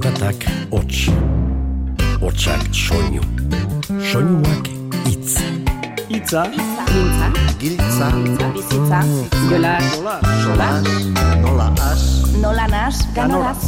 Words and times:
Zaratak 0.00 0.44
hots, 0.72 1.10
hotsak 2.22 2.62
soinu, 2.72 3.20
soinuak 4.00 4.68
itz. 5.10 5.34
Itza, 6.08 6.44
Giltza, 6.88 7.26
Giltza, 7.60 8.06
bizitza, 8.54 9.00
jola, 9.50 9.74
solas, 10.40 10.88
nola 11.42 11.66
as, 11.84 12.04
nola 12.40 12.64
nas, 12.72 13.02
ganoraz. 13.12 13.60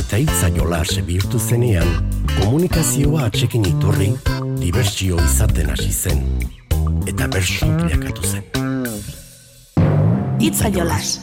Eta 0.00 0.18
itza 0.18 0.50
jolas 0.56 0.96
bihurtu 1.06 1.38
zenean, 1.38 1.86
komunikazioa 2.40 3.28
atxekin 3.28 3.68
iturri, 3.70 4.10
dibertsio 4.58 5.20
izaten 5.22 5.70
hasi 5.76 5.92
zen. 5.92 6.26
Eta 7.06 7.30
bersu 7.30 7.70
bilakatu 7.84 8.26
zen. 8.32 8.50
Itza 10.42 10.74
jolas. 10.74 11.20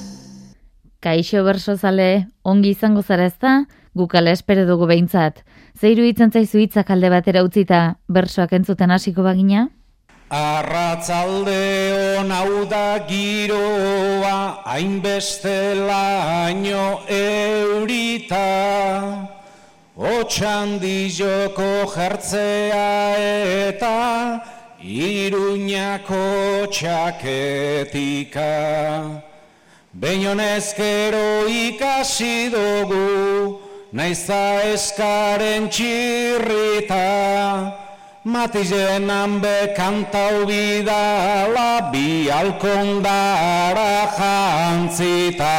Kaixo 1.03 1.43
bersozale, 1.43 2.27
ongi 2.47 2.71
izango 2.77 3.03
zara 3.03 3.27
ezta? 3.27 3.65
Gukala 3.93 4.31
espero 4.31 4.65
dugu 4.65 4.87
behintzat. 4.87 5.43
Zeiru 5.79 6.05
itzen 6.07 6.31
zaizu 6.31 6.59
hitzak 6.63 6.89
alde 6.89 7.09
batera 7.09 7.43
utzita, 7.43 7.97
bersoak 8.07 8.53
entzuten 8.53 8.91
hasiko 8.91 9.23
bagina? 9.23 9.67
arratzalde 10.31 11.55
hon 12.17 12.31
hau 12.31 12.65
da 12.65 12.99
giroa, 13.07 14.63
hainbeste 14.65 15.75
laino 15.75 17.01
eurita. 17.07 18.47
Otxandizoko 20.11 21.67
jertzea 21.93 23.17
eta 23.67 23.97
iruñako 24.79 26.23
txaketika. 26.71 28.47
Beinonezkero 29.91 31.27
ikasi 31.51 32.49
dugu, 32.55 33.70
naiza 33.91 34.63
eskaren 34.71 35.67
txirrita. 35.67 37.07
Matizenan 38.23 39.41
bekantau 39.41 40.45
bidala, 40.45 41.91
bi 41.91 42.29
alkondara 42.29 43.93
jantzita. 44.17 45.57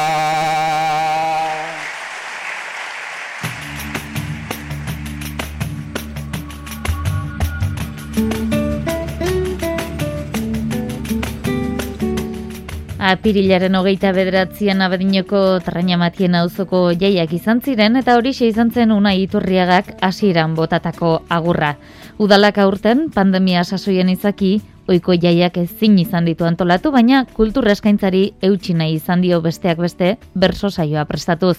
Apirilaren 13.02 13.74
hogeita 13.74 14.12
bederatzean 14.14 14.78
abadinoko 14.86 15.38
trainamatien 15.66 16.36
auzoko 16.38 16.84
jaiak 16.94 17.32
izan 17.34 17.58
ziren 17.58 17.98
eta 17.98 18.14
hori 18.14 18.30
izan 18.30 18.70
zen 18.70 18.92
una 18.94 19.10
iturriagak 19.18 19.96
hasieran 20.00 20.54
botatako 20.54 21.24
agurra. 21.28 21.72
Udalak 22.18 22.58
aurten 22.62 23.08
pandemia 23.10 23.64
sasoien 23.64 24.08
izaki, 24.08 24.60
oiko 24.86 25.18
jaiak 25.18 25.58
ezin 25.58 25.98
izan 25.98 26.30
ditu 26.30 26.46
antolatu, 26.46 26.92
baina 26.92 27.24
kultur 27.24 27.66
eskaintzari 27.74 28.34
eutsi 28.40 28.72
nahi 28.72 28.94
izan 28.94 29.20
dio 29.20 29.40
besteak 29.42 29.78
beste 29.82 30.16
berso 30.34 30.70
saioa 30.70 31.04
prestatuz. 31.04 31.58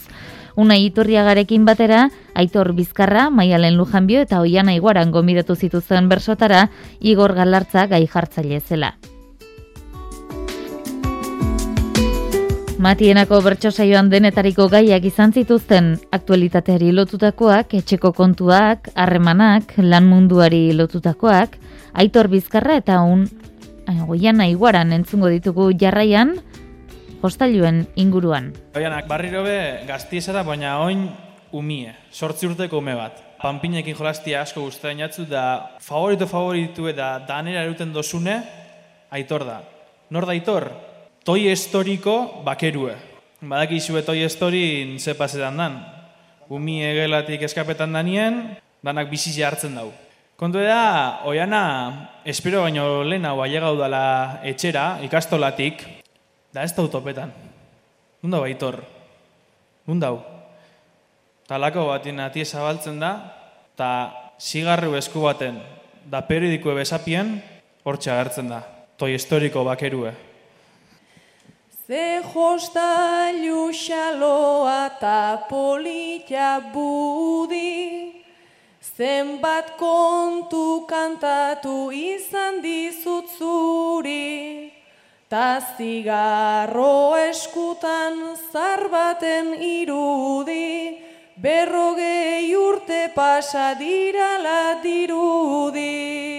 Una 0.56 0.78
iturriagarekin 0.78 1.66
batera, 1.66 2.10
Aitor 2.36 2.72
Bizkarra, 2.72 3.30
Maialen 3.30 3.76
Lujanbio 3.76 4.22
eta 4.22 4.40
Oiana 4.40 4.76
Iguaran 4.80 5.12
gomidatu 5.12 5.56
zituzen 5.56 6.08
bersotara, 6.08 6.70
Igor 7.02 7.36
Galartza 7.36 7.88
gai 7.88 8.08
jartzaile 8.08 8.62
zela. 8.62 8.94
Matienako 12.84 13.38
bertso 13.40 13.70
saioan 13.72 14.10
denetariko 14.12 14.66
gaiak 14.68 15.06
izan 15.08 15.32
zituzten 15.32 15.86
aktualitateari 16.12 16.90
lotutakoak, 16.92 17.78
etxeko 17.80 18.12
kontuak, 18.18 18.90
harremanak, 19.00 19.72
lan 19.78 20.10
munduari 20.12 20.74
lotutakoak, 20.76 21.56
Aitor 21.96 22.28
Bizkarra 22.28 22.76
eta 22.82 23.00
un 23.08 23.24
goiana 24.10 24.50
iguaran 24.52 24.92
entzungo 24.92 25.32
ditugu 25.32 25.70
jarraian, 25.80 26.36
hostailuen 27.24 27.86
inguruan. 27.96 28.52
Oianak, 28.76 29.08
barriro 29.08 29.48
be 29.48 29.58
gaztiesara, 29.88 30.44
baina 30.44 30.82
oin 30.84 31.08
umie, 31.56 31.96
sortzi 32.12 32.52
urteko 32.52 32.84
ume 32.84 33.00
bat. 33.00 33.24
Panpinekin 33.40 33.96
jolastia 33.96 34.44
asko 34.44 34.68
guztain 34.68 35.00
jatzu 35.00 35.24
da 35.32 35.78
favorito 35.80 36.28
favoritu 36.28 36.92
eta 36.92 37.14
danera 37.30 37.64
eruten 37.64 37.96
dosune, 37.96 38.42
aitor 39.08 39.48
da. 39.48 39.62
Nor 40.12 40.28
da 40.28 40.36
aitor? 40.36 40.74
Toi 41.24 41.48
historiko 41.48 42.44
bakerue. 42.44 42.98
Badakizue 43.40 44.02
Toi 44.04 44.28
Story 44.28 45.00
ze 45.00 45.16
pasetan 45.16 45.56
dan. 45.56 45.78
Umi 46.52 46.84
egelatik 46.84 47.46
eskapetan 47.48 47.96
danien, 47.96 48.58
danak 48.84 49.08
bizizia 49.08 49.48
hartzen 49.48 49.72
dau. 49.76 49.94
Kontu 50.36 50.60
da, 50.60 51.24
oiana, 51.24 52.10
espero 52.28 52.66
baino 52.66 53.06
lehen 53.08 53.24
hau 53.24 53.40
ailegau 53.40 53.78
dala 53.80 54.42
etxera, 54.44 55.00
ikastolatik, 55.08 55.86
da 56.52 56.68
ez 56.68 56.76
da 56.76 56.84
utopetan. 56.84 57.32
Nunda 58.20 58.44
baitor? 58.44 58.82
Nundau? 59.88 60.20
Talako 61.48 61.88
batin 61.88 62.20
atie 62.20 62.44
zabaltzen 62.44 63.00
da, 63.00 63.14
eta 63.72 64.12
zigarru 64.44 64.92
esku 65.00 65.24
baten, 65.24 65.64
da 66.04 66.20
periodikoe 66.28 66.76
besapien, 66.84 67.38
hortxe 67.88 68.12
agertzen 68.12 68.52
da. 68.52 68.60
Toi 69.00 69.14
historiko 69.16 69.64
bakerue. 69.64 70.33
Ze 71.88 72.24
jostailu 72.24 73.68
xaloa 73.74 74.90
ta 75.02 75.44
polita 75.50 76.64
budi, 76.74 78.24
zenbat 78.80 79.76
kontu 79.76 80.88
kantatu 80.88 81.92
izan 81.92 82.62
dizut 82.64 83.28
zuri, 83.38 84.72
ta 85.28 85.60
zigarro 85.76 87.18
eskutan 87.20 88.32
zar 88.52 88.88
baten 88.88 89.52
irudi, 89.60 91.04
berrogei 91.36 92.56
urte 92.56 93.12
pasa 93.14 93.76
dirala 93.76 94.80
dirudi. 94.80 96.33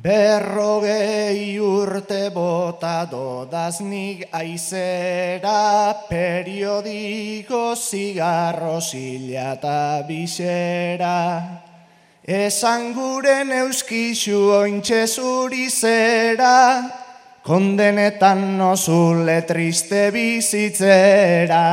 Berrogei 0.00 1.58
urte 1.60 2.30
bota 2.32 3.04
dodaznik 3.04 4.30
aizera, 4.32 5.92
periodiko 6.08 7.74
zigarro 7.76 8.80
zila 8.80 9.52
eta 9.58 10.00
bisera. 10.08 11.18
Esan 12.24 12.94
guren 12.96 13.52
euskixu 13.52 14.40
ointxe 14.62 15.04
zera, 15.68 16.56
kondenetan 17.44 18.56
nozule 18.56 19.42
triste 19.44 20.10
bizitzera. 20.10 21.64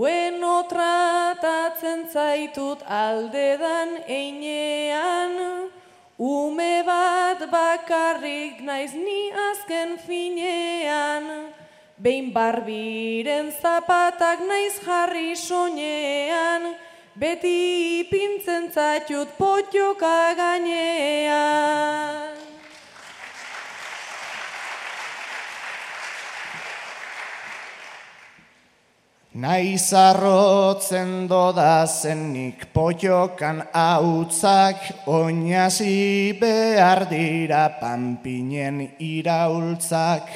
Bueno 0.00 0.62
tratatzen 0.64 2.06
zaitut 2.08 2.80
aldedan 2.88 3.98
einean, 4.08 5.34
ume 6.16 6.80
bat 6.86 7.44
bakarrik 7.52 8.62
naiz 8.64 8.96
ni 8.96 9.28
azken 9.50 9.98
finean, 10.00 11.52
behin 12.00 12.32
barbiren 12.32 13.52
zapatak 13.60 14.40
naiz 14.48 14.80
jarri 14.80 15.36
soinean, 15.36 16.80
beti 17.12 18.00
ipintzen 18.00 18.72
zaitut 18.72 19.28
potioka 19.36 20.32
gainean. 20.32 22.40
Naiz 29.32 29.92
arrotzen 29.94 31.28
dodazenik 31.30 32.64
potiokan 32.74 33.62
hautzak, 33.70 35.06
oinazi 35.06 36.34
behar 36.34 37.06
dira 37.06 37.78
panpinen 37.78 38.98
iraultzak. 38.98 40.26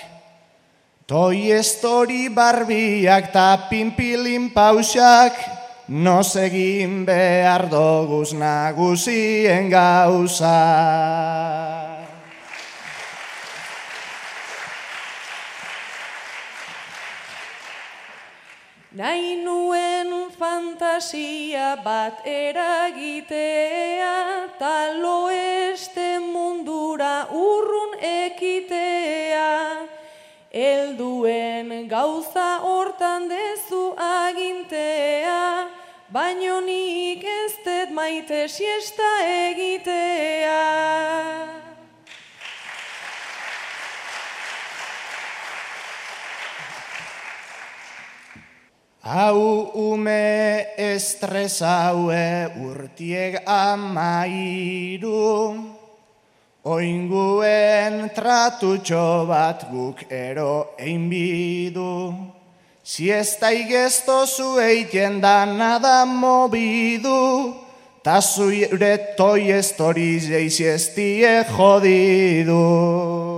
Toi 1.10 1.50
estori 1.58 2.28
barbiak 2.30 3.32
ta 3.32 3.66
pinpilin 3.66 4.54
pausak, 4.54 5.42
nos 5.88 6.36
egin 6.36 7.02
behar 7.04 7.66
doguz 7.66 8.30
nagusien 8.30 9.74
gauza. 9.74 10.54
Nahi 18.94 19.42
nuen 19.42 20.30
fantasia 20.38 21.74
bat 21.82 22.22
eragitea, 22.24 24.10
talo 24.56 25.26
este 25.34 26.20
mundura 26.22 27.26
urrun 27.34 27.98
ekitea. 27.98 29.50
Elduen 30.52 31.88
gauza 31.90 32.62
hortan 32.62 33.26
dezu 33.26 33.98
agintea, 33.98 35.66
baino 36.14 36.60
nik 36.60 37.26
ez 37.26 37.90
maite 37.90 38.46
siesta 38.46 39.10
egitea. 39.26 40.62
Hau 49.04 49.68
ume 49.76 50.64
estres 50.80 51.58
haue 51.60 52.48
urtieg 52.64 53.34
amairu, 53.44 55.20
oinguen 56.64 58.08
tratutxo 58.16 59.28
bat 59.28 59.66
guk 59.68 60.06
ero 60.08 60.72
einbidu. 60.80 62.16
Si 62.80 63.10
ez 63.12 63.36
da 63.36 63.52
igesto 63.52 64.24
zu 64.24 64.56
eiten 64.56 65.20
da 65.20 65.44
nada 65.44 66.06
mobidu, 66.08 67.52
ta 68.00 68.22
zure 68.24 68.96
toi 69.20 69.52
estoriz 69.52 70.32
eizi 70.32 70.64
ez 70.64 70.94
die 70.96 71.44
jodidu. 71.52 73.33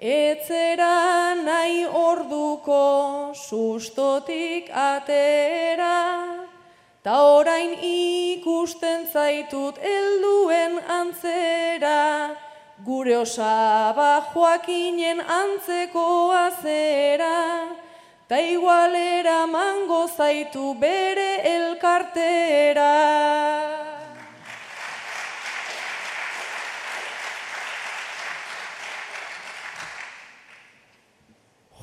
Etzera 0.00 1.36
nahi 1.36 1.84
orduko 1.84 3.34
sustotik 3.36 4.70
atera, 4.72 6.40
ta 7.04 7.20
orain 7.20 7.76
ikusten 7.84 9.04
zaitut 9.12 9.76
helduen 9.76 10.80
antzera, 10.88 12.32
gure 12.82 13.18
osaba 13.18 14.24
joakinen 14.32 15.20
antzeko 15.20 16.32
azera, 16.32 17.68
ta 18.26 18.40
igualera 18.40 19.44
mango 19.44 20.08
zaitu 20.08 20.72
bere 20.80 21.44
elkartera. 21.44 23.99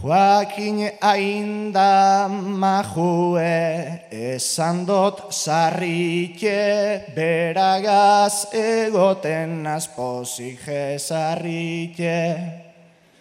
Joakin 0.08 0.88
ainda 1.04 2.30
majue, 2.32 4.08
esan 4.08 4.86
dot 4.88 5.34
sarritxe, 5.36 7.12
beragaz 7.12 8.48
egoten 8.56 9.68
azpozik 9.68 10.64
jezarritxe. 10.64 12.24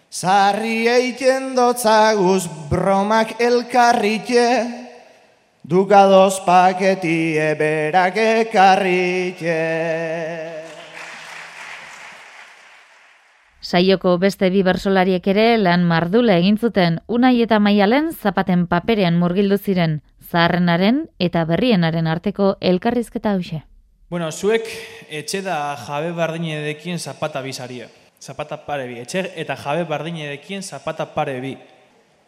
Sarri 0.07 0.87
eiten 0.87 1.51
dotzaguz 1.59 2.47
bromak 2.71 3.35
elkarritxe, 3.35 4.47
dukadoz 5.67 6.39
paketie 6.47 7.51
berak 7.59 8.15
ekarritxe. 8.15 9.59
Saioko 13.67 14.13
beste 14.15 14.47
bi 14.47 14.61
bersolariek 14.63 15.25
ere 15.27 15.57
lan 15.59 15.81
mardula 15.83 16.37
egin 16.39 16.55
zuten 16.55 17.01
Unai 17.11 17.41
eta 17.43 17.57
Maialen 17.59 18.13
zapaten 18.13 18.61
paperean 18.71 19.17
murgildu 19.19 19.57
ziren 19.57 19.97
zaharrenaren 20.23 21.01
eta 21.19 21.41
berrienaren 21.49 22.07
arteko 22.07 22.53
elkarrizketa 22.61 23.33
hause. 23.35 23.59
Bueno, 24.07 24.29
zuek 24.31 24.69
etxe 25.11 25.41
da 25.43 25.75
jabe 25.81 26.13
bardinedekien 26.15 26.95
zapata 26.97 27.41
bizaria. 27.43 27.89
Zapata 28.23 28.61
pare 28.63 28.85
bi. 28.87 29.01
Etxe 29.03 29.33
eta 29.35 29.57
jabe 29.59 29.83
bardinedekien 29.89 30.63
zapata 30.63 31.09
pare 31.11 31.35
bi. 31.43 31.57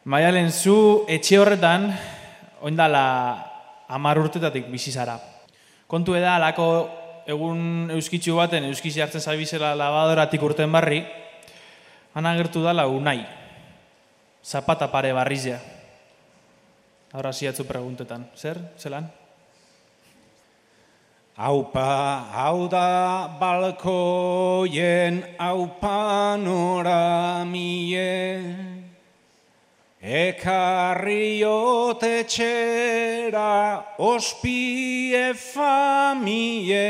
Maialen 0.03 0.51
zu 0.51 1.05
etxe 1.07 1.39
horretan 1.39 1.87
oindala 2.59 3.05
amar 3.87 4.19
urtetatik 4.19 4.67
bizi 4.67 4.91
zara. 4.91 5.15
Kontu 5.87 6.19
eda 6.19 6.35
alako 6.35 6.67
egun 7.31 7.95
euskitzu 7.95 8.35
baten 8.35 8.67
euskizi 8.73 8.99
hartzen 8.99 9.23
zabizela 9.23 9.71
labadoratik 9.77 10.43
urten 10.43 10.71
barri, 10.75 10.99
han 12.19 12.27
agertu 12.27 12.59
dala 12.59 12.85
unai. 12.91 13.23
Zapata 14.43 14.91
pare 14.91 15.15
barrizea. 15.15 15.59
Ahora 17.15 17.31
ziatzu 17.31 17.63
preguntetan. 17.63 18.27
Zer? 18.35 18.59
Zelan? 18.77 19.07
Aupa, 21.39 22.27
hau 22.35 22.67
da 22.67 23.31
balkoien, 23.39 25.23
aupa 25.39 26.35
nora 26.35 27.45
mie, 27.47 28.43
ekarri 30.03 31.39
txera 32.27 33.95
ospie 33.97 35.33
famie, 35.33 36.83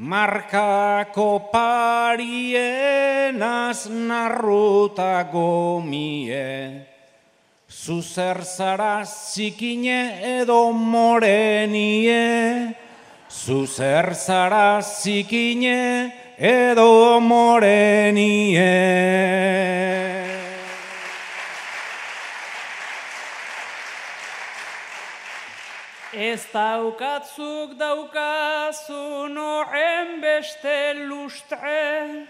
markako 0.00 1.52
parienaz 1.52 2.24
narruta 3.92 5.28
gomie, 5.28 6.88
Zuzer 7.68 8.40
zara 8.42 9.04
zikine 9.04 10.40
edo 10.40 10.72
morenie, 10.72 12.72
Zuzer 13.28 14.14
zara 14.14 14.80
zikine 14.80 16.12
edo 16.38 17.20
morenie. 17.20 18.64
Ez 26.20 26.44
daukatzuk 26.52 27.78
daukazun 27.80 29.38
horren 29.40 30.20
beste 30.20 30.92
lustre, 31.08 32.28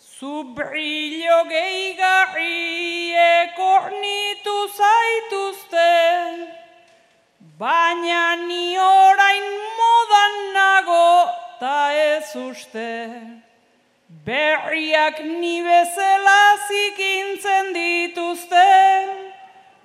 zu 0.00 0.56
brillo 0.56 1.44
gehigarriek 1.50 3.60
ornitu 3.60 4.56
zaituzte, 4.78 5.90
baina 7.60 8.40
ni 8.46 8.78
orain 8.78 9.48
modan 9.80 10.34
nago 10.56 11.28
ta 11.60 11.92
ez 11.92 12.32
uste. 12.48 12.94
Berriak 14.24 15.20
ni 15.20 15.60
bezala 15.60 16.56
zikintzen 16.68 17.66
dituzte, 17.76 18.68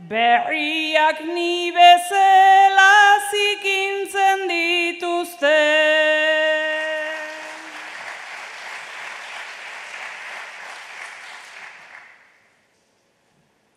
berriak 0.09 1.21
ni 1.21 1.69
bezala 1.69 3.21
zikintzen 3.29 4.49
dituzte. 4.49 5.61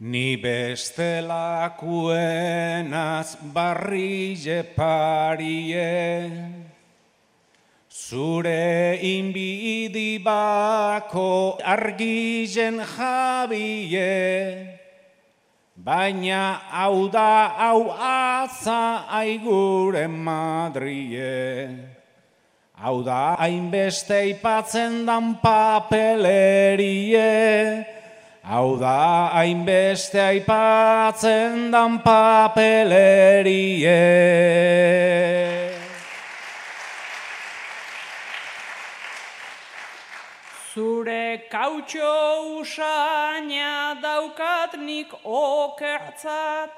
Ni 0.00 0.40
bestelakuenaz 0.40 3.36
barrile 3.54 4.66
parie, 4.74 6.26
zure 7.86 8.98
inbidi 8.98 10.18
bako 10.18 11.62
argizen 11.62 12.82
jabie, 12.82 14.81
Baina 15.82 16.62
hau 16.70 17.10
da 17.10 17.50
hau 17.58 17.90
atza 17.90 19.02
aigure 19.10 20.06
madrie. 20.06 21.74
Hau 22.78 23.02
da 23.02 23.34
hainbeste 23.34 24.30
ipatzen 24.30 25.06
dan 25.06 25.34
papelerie. 25.42 27.18
Hau 28.42 28.78
da 28.78 29.30
hainbeste 29.34 30.18
aipatzen 30.18 31.70
dan 31.70 32.02
papelerie. 32.02 33.42
Zure 41.12 41.42
kautxo 41.50 42.61
usaina 42.61 44.00
daukat 44.00 44.78
nik 44.78 45.11
okertzat, 45.25 46.71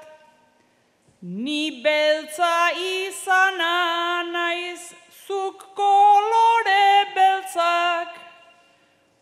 Ni 1.21 1.81
beltza 1.83 2.71
izana 2.75 4.23
naiz 4.31 4.93
zuk 5.25 5.63
kolore 5.75 7.05
beltzak, 7.15 8.11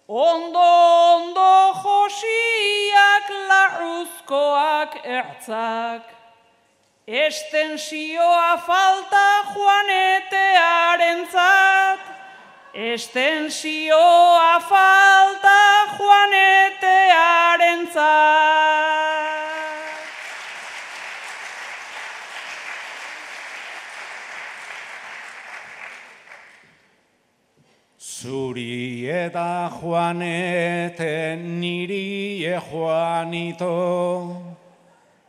Ondo 0.07 0.69
ondo 1.13 1.53
josiak 1.83 3.29
larruzkoak 3.49 4.97
ertzak, 5.05 6.03
Estensioa 7.07 8.57
falta 8.65 9.27
joanetearen 9.53 11.25
zat, 11.31 12.22
Estensioa 12.73 14.59
falta 14.59 15.85
joanetearen. 15.93 17.87
Zuri 27.99 29.05
eta 29.05 29.69
joanete 29.69 31.37
niri 31.37 32.45
e 32.45 32.57
joanito, 32.57 33.77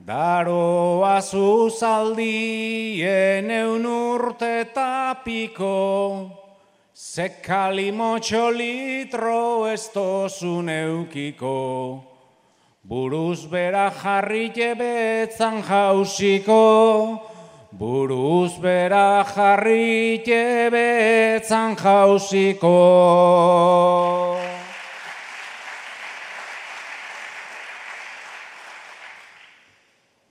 Daroa 0.01 1.21
zuzaldien 1.21 2.31
eun 3.51 3.87
urte 3.87 4.65
tapiko, 4.73 6.44
Zekali 6.95 7.91
motxo 7.91 8.55
litro 8.55 9.67
ez 9.67 9.91
tozun 9.91 10.69
eukiko, 10.71 12.05
Buruz 12.87 13.51
bera 13.51 13.91
jarri 13.91 14.53
jebetzan 14.55 15.59
jausiko, 15.67 17.19
Buruz 17.73 18.55
bera 18.63 19.25
jarri 19.27 20.23
jebetzan 20.23 21.75
jausiko. 21.75 22.79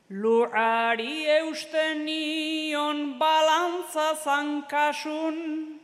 Lurari 0.08 1.28
eusten 1.28 2.06
nion 2.06 3.20
balantza 3.20 4.16
zankasun, 4.16 5.83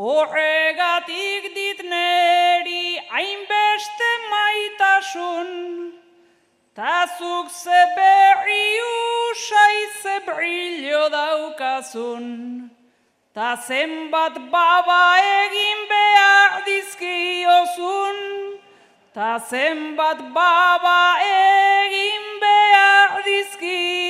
Horregatik 0.00 1.44
dit 1.52 1.80
neri 1.84 2.96
hainbeste 3.12 4.12
maitasun, 4.32 5.50
Tazuk 6.72 7.48
ze 7.52 7.80
berri 7.96 8.68
usai 8.92 9.78
ze 10.00 10.16
brillo 10.24 11.04
daukazun, 11.12 12.26
Ta 13.34 13.56
zenbat 13.66 14.34
baba 14.50 15.02
egin 15.20 15.80
behar 15.92 16.52
dizkiozun, 16.64 18.18
Ta 19.12 19.38
zenbat 19.50 20.18
baba 20.32 21.00
egin 21.20 22.24
behar 22.40 23.22
dizkiozun. 23.28 24.00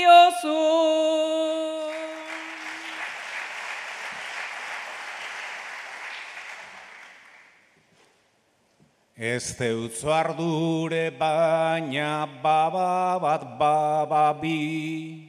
Ez 9.20 9.52
deutzu 9.52 10.08
ardure 10.08 11.10
baina 11.12 12.26
baba 12.42 13.20
bat 13.20 13.42
baba 13.58 14.32
bi, 14.40 15.28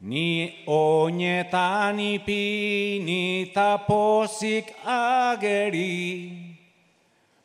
Ni 0.00 0.64
oinetan 0.66 2.00
ipini 2.00 3.54
ta 3.54 3.78
pozik 3.78 4.74
ageri, 4.84 6.58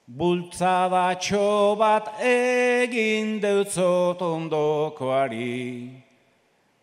Bultzadatxo 0.09 1.77
bat 1.77 2.17
egin 2.17 3.39
deutzot 3.39 4.19
ondokoari, 4.25 6.01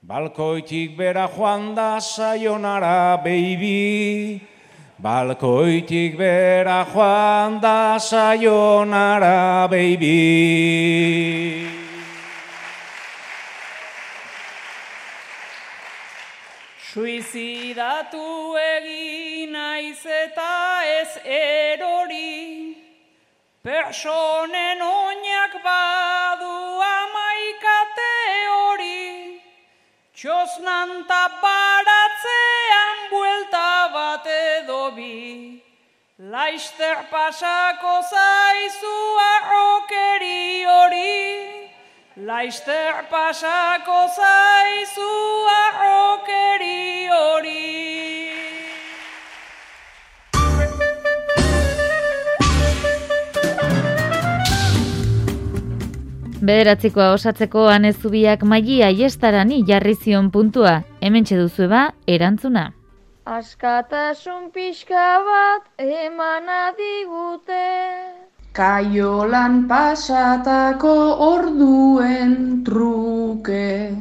Balkoitik 0.06 0.96
bera 0.96 1.26
joan 1.26 1.74
da 1.74 1.98
saionara 1.98 3.18
baby, 3.18 4.47
Balkoitik 5.00 6.18
bera 6.18 6.84
joan 6.92 7.60
da 7.60 8.00
saionara 8.00 9.70
baby. 9.70 11.70
Suizidatu 16.82 18.58
egin 18.58 19.52
naiz 19.52 20.02
eta 20.02 20.82
ez 20.98 21.14
erori, 21.22 22.74
Personen 23.62 24.82
oinak 24.82 25.62
badu 25.62 26.58
amaikate 26.90 28.14
hori, 28.50 29.38
Txosnan 30.10 31.06
ta 31.06 31.28
Laister 36.48 36.96
pasako 37.10 37.94
zaizu 38.08 38.92
arrokeri 39.22 40.64
hori, 40.64 41.16
Laister 42.24 43.02
pasako 43.10 43.98
zaizu 44.16 45.08
arrokeri 45.56 47.04
hori. 47.12 47.66
Bederatzikoa 56.40 57.10
osatzeko 57.18 57.68
anezubiak 57.68 58.48
magia 58.54 58.88
iestarani 58.88 59.60
jarri 59.68 59.94
zion 60.00 60.32
puntua. 60.32 60.80
Hemen 61.02 61.28
duzu 61.28 61.68
eba, 61.68 61.90
erantzuna. 62.06 62.70
Askatasun 63.28 64.48
pixka 64.54 65.20
bat 65.20 65.64
emana 65.76 66.72
digute. 66.78 67.68
Kaiolan 68.56 69.68
pasatako 69.68 70.94
orduen 71.26 72.64
truke, 72.64 73.92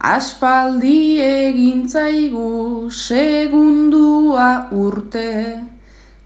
aspaldi 0.00 1.20
egintzaigu 1.26 2.88
segundua 2.88 4.48
urte, 4.72 5.60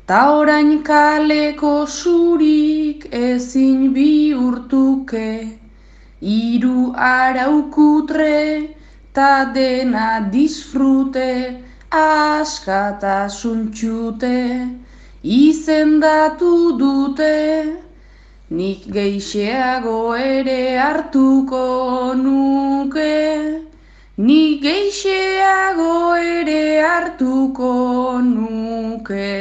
ta 0.06 0.22
orain 0.38 0.84
kaleko 0.86 1.90
zurik 1.90 3.08
ezin 3.10 3.90
bihurtuke, 3.98 5.30
hiru 6.22 6.92
araukutre 6.94 8.76
ta 9.12 9.32
dena 9.52 10.30
disfrute, 10.30 11.66
askatasun 11.90 13.70
txute, 13.72 14.68
izendatu 15.22 16.76
dute, 16.78 17.36
nik 18.50 18.84
geixeago 18.92 20.14
ere 20.16 20.76
hartuko 20.76 22.14
nuke, 22.14 23.62
nik 24.18 24.62
geixeago 24.62 26.14
ere 26.16 26.82
hartuko 26.82 28.20
nuke. 28.20 29.32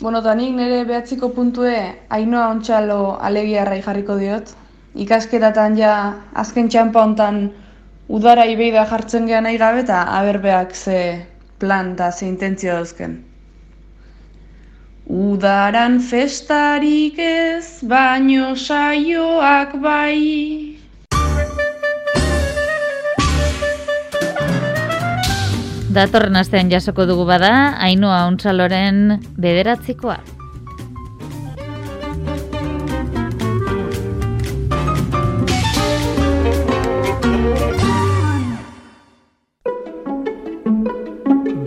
Bueno, 0.00 0.18
eta 0.18 0.34
nik 0.34 0.54
nire 0.56 0.84
behatziko 0.88 1.28
puntue 1.28 1.76
hainoa 2.08 2.48
ontxalo 2.50 3.18
alegiarrai 3.20 3.82
jarriko 3.82 4.16
diot. 4.16 4.54
Ikasketatan 4.96 5.76
ja 5.78 6.14
azken 6.34 6.68
txampa 6.68 7.04
hontan 7.04 7.50
udara 8.10 8.44
ibeida 8.50 8.82
jartzen 8.90 9.26
gehan 9.30 9.46
nahi 9.46 9.58
gabe 9.58 9.84
eta 9.84 10.02
aberbeak 10.18 10.74
ze 10.74 10.98
plan 11.62 11.92
eta 11.94 12.10
ze 12.10 12.26
intentzio 12.26 12.74
dauzken. 12.74 13.24
Udaran 15.06 15.98
festarik 16.00 17.18
ez, 17.18 17.82
baino 17.82 18.54
saioak 18.56 19.74
bai. 19.82 20.76
Datorren 25.90 26.36
astean 26.38 26.70
jasoko 26.70 27.06
dugu 27.06 27.24
bada, 27.26 27.74
Ainhoa 27.82 28.26
Untzaloren 28.30 29.18
bederatzikoa. 29.34 30.39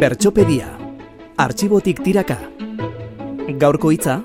Bertxopedia, 0.04 0.66
Artxibotik 1.40 2.02
tiraka. 2.04 2.36
Gaurko 3.62 3.94
hitza? 3.94 4.18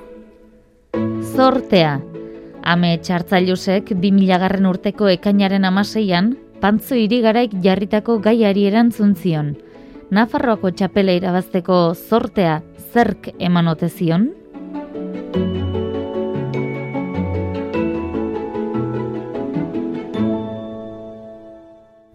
Zortea. 1.37 1.93
Ame 2.67 2.91
txartzailusek 2.99 3.93
2000 3.93 4.41
garren 4.43 4.67
urteko 4.67 5.07
ekainaren 5.13 5.69
amaseian, 5.71 6.33
pantzu 6.59 6.99
irigaraik 6.99 7.55
jarritako 7.63 8.19
gaiari 8.27 8.67
erantzun 8.73 9.15
zion. 9.15 9.55
Nafarroako 10.11 10.75
txapela 10.75 11.15
irabazteko 11.15 11.95
zortea 11.95 12.59
zerk 12.91 13.31
emanote 13.39 13.87
zion? 13.87 14.33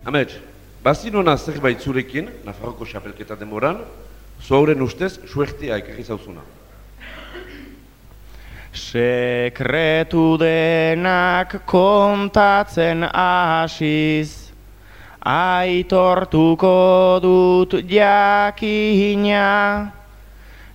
Amets, 0.03 0.35
bazinona 0.83 1.37
zerbait 1.37 1.79
zurekin, 1.79 2.27
Nafarroko 2.43 2.85
xapelketa 2.85 3.35
demoran, 3.39 3.79
zuauren 4.43 4.81
ustez, 4.83 5.19
suertea 5.31 5.77
ekarri 5.79 6.03
zauzuna. 6.03 6.43
Sekretu 8.73 10.37
denak 10.41 11.61
kontatzen 11.69 13.05
asiz, 13.05 14.51
aitortuko 15.23 16.75
dut 17.23 17.77
jakina, 17.87 19.47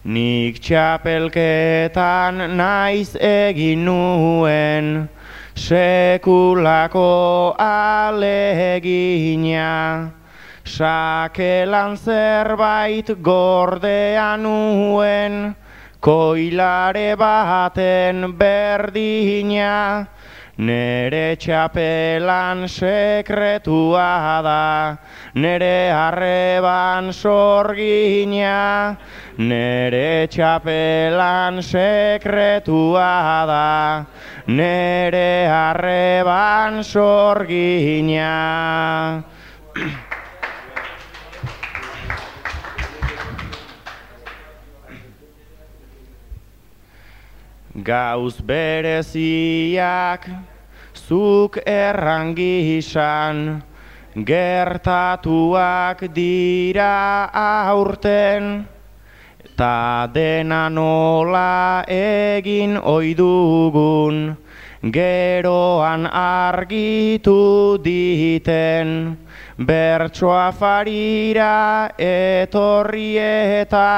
nik 0.09 0.63
txapelketan 0.63 2.57
naiz 2.57 3.13
egin 3.19 3.85
nuen, 3.85 5.09
sekulako 5.59 7.55
alegina. 7.59 8.95
Sakelan 10.65 11.97
zerbait 11.97 13.11
gordean 13.23 14.43
nuen, 14.43 15.57
koilare 16.01 17.17
baten 17.17 18.37
berdina, 18.39 20.07
nere 20.59 21.37
txapelan 21.41 22.69
sekretua 22.69 24.43
da, 24.45 24.97
nere 25.35 25.91
arreban 25.91 27.13
sorgina, 27.13 28.97
nere 29.39 30.27
txapelan 30.27 31.63
sekretua 31.63 33.47
da, 33.47 34.03
nere 34.51 35.47
arreban 35.47 36.83
sorgina. 36.83 38.35
Gauz 47.79 48.43
bereziak 48.43 50.27
zuk 50.99 51.63
errangisan 51.63 53.63
gertatuak 54.27 56.03
dira 56.11 57.31
aurten 57.31 58.67
ta 59.59 60.07
dena 60.15 60.69
nola 60.71 61.83
egin 61.91 62.79
oidugun 62.79 64.37
geroan 64.95 66.07
argitu 66.07 67.79
diten. 67.83 69.19
Bertsoa 69.59 70.53
farira 70.55 71.91
etorrieta 71.99 73.89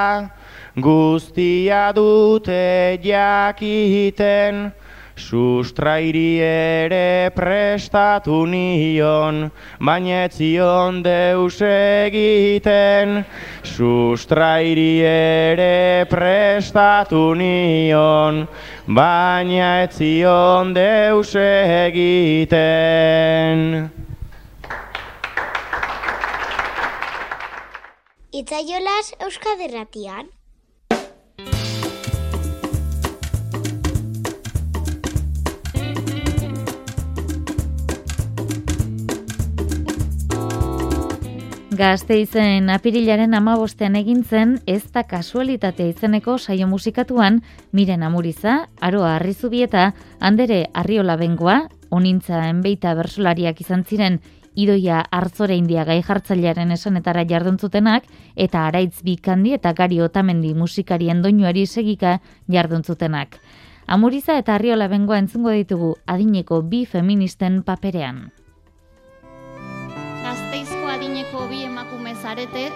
guztia 0.81 1.93
dute 1.93 2.99
jakiten, 3.05 4.73
sustrairi 5.21 6.41
ere 6.41 7.31
prestatu 7.37 8.47
nion, 8.49 9.51
baina 9.79 10.25
etzion 10.25 11.03
deus 11.05 11.61
egiten, 11.69 13.21
sustrairi 13.63 15.05
ere 15.05 16.07
prestatu 16.11 17.35
nion, 17.37 18.47
baina 18.89 19.71
etzion 19.85 20.75
deus 20.75 21.35
egiten. 21.45 22.71
Itzaiolas 28.41 29.13
Euskaderratian. 29.21 30.40
Gazteizen 41.81 42.69
apirilaren 42.69 43.33
amabostean 43.33 43.95
egin 43.97 44.19
zen 44.21 44.51
ez 44.69 44.83
da 44.93 45.01
kasualitatea 45.09 45.89
izeneko 45.89 46.35
saio 46.37 46.67
musikatuan 46.69 47.39
miren 47.73 48.03
amuriza, 48.05 48.57
aroa 48.85 49.15
arrizubieta, 49.15 49.85
handere 50.21 50.59
arriola 50.75 51.15
bengoa, 51.17 51.55
onintza 51.89 52.43
enbeita 52.51 52.93
bersolariak 52.99 53.63
izan 53.65 53.87
ziren 53.89 54.19
idoia 54.65 54.99
hartzore 55.11 55.57
india 55.57 55.87
gai 55.89 56.03
jartzailearen 56.05 56.77
esanetara 56.77 57.25
jarduntzutenak 57.31 58.11
eta 58.37 58.67
araitz 58.67 59.01
bikandi 59.07 59.55
eta 59.57 59.73
gari 59.73 60.03
otamendi 60.05 60.53
musikarien 60.53 61.23
doinuari 61.25 61.65
segika 61.65 62.19
jarduntzutenak. 62.59 63.41
Amuriza 63.87 64.37
eta 64.43 64.59
arriola 64.61 64.91
bengoa 64.93 65.23
entzungo 65.25 65.57
ditugu 65.57 65.95
adineko 66.05 66.61
bi 66.61 66.85
feministen 66.85 67.63
paperean. 67.63 68.27
Zarete, 72.41 72.73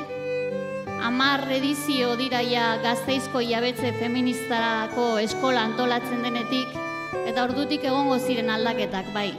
amar 1.00 1.40
edizio 1.50 2.16
diraia 2.20 2.76
gazteizko 2.82 3.40
jabetze 3.40 3.92
feministarako 3.96 5.18
eskola 5.18 5.64
antolatzen 5.70 6.22
denetik, 6.22 6.76
eta 7.24 7.46
ordutik 7.48 7.84
egongo 7.84 8.18
ziren 8.18 8.50
aldaketak, 8.50 9.12
bai. 9.14 9.30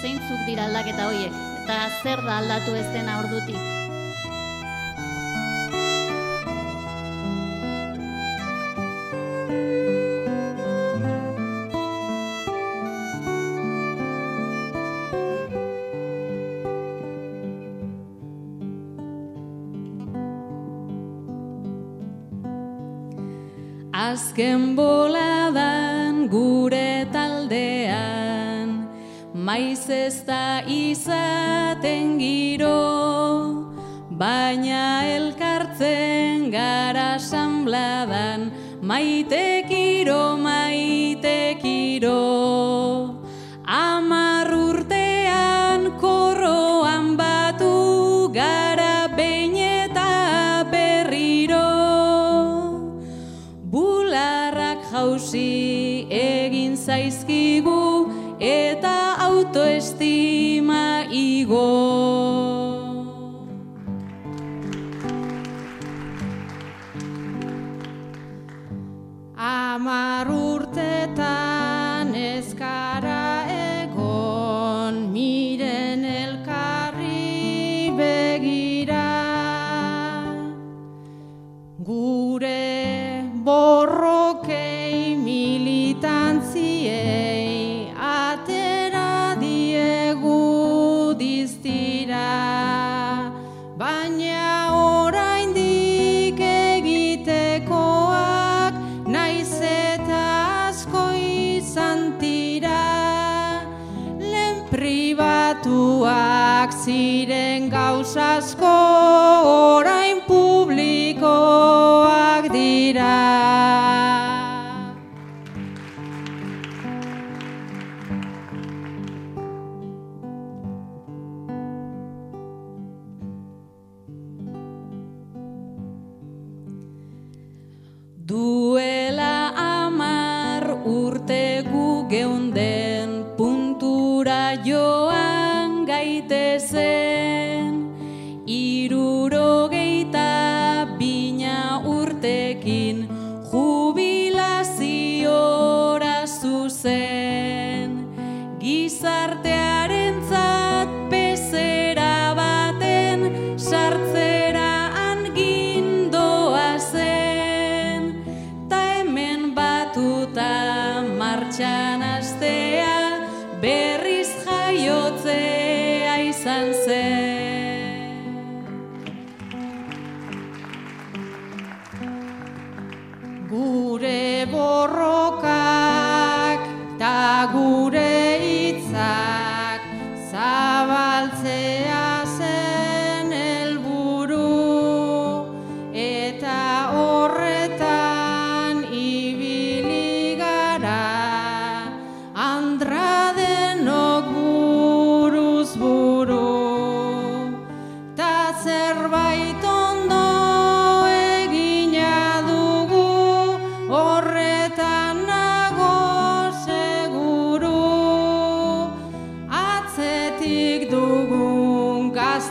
Zeintzuk 0.00 0.46
dira 0.46 0.68
aldaketa 0.70 1.08
horiek, 1.10 1.40
eta 1.64 1.80
zer 2.02 2.22
da 2.24 2.38
aldatu 2.38 2.78
ez 2.80 2.86
dena 2.94 3.18
ordutik. 3.24 3.60
Azken 23.98 24.76
boladan 24.76 26.28
gure 26.30 27.02
taldean, 27.10 28.86
maiz 29.34 29.90
ez 29.90 30.22
da 30.22 30.62
izaten 30.62 32.12
giro, 32.20 33.66
baina 34.20 35.02
elkartzen 35.16 36.46
gara 36.54 37.18
sanbladan, 37.18 38.52
maite 38.86 39.66
kiro, 39.66 40.36
zaizkigu 56.88 58.08
eta 58.40 58.96
autoestima 59.28 61.04
igo. 61.12 61.77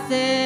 hacer. 0.08 0.37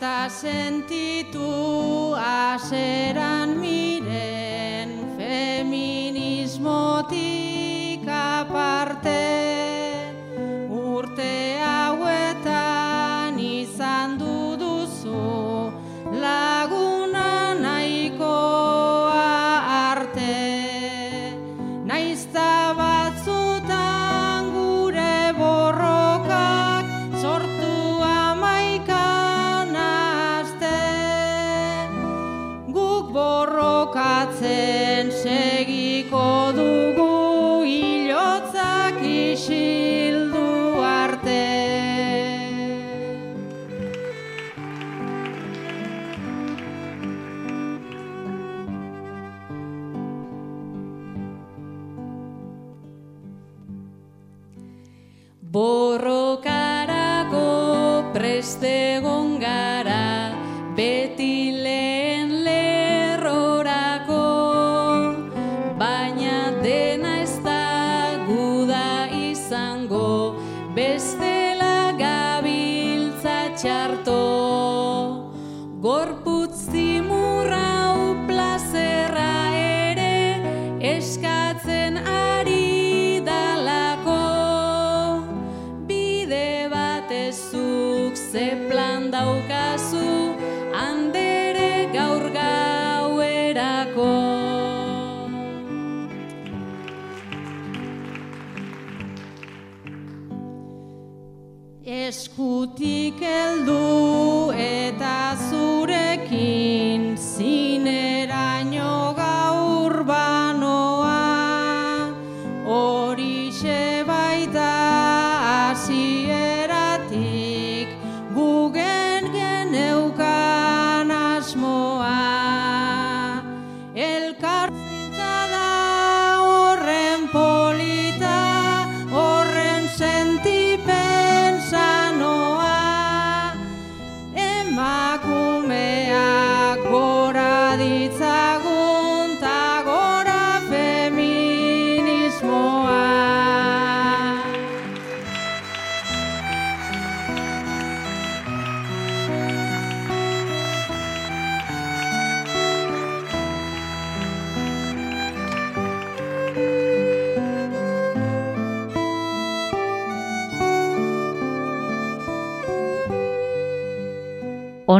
eta 0.00 0.30
sentitu 0.32 2.16
aseran. 2.16 3.39